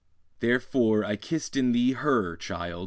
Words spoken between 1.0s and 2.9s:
I kissed in thee Her, child!